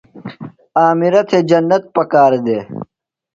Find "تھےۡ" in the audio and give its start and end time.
1.29-1.45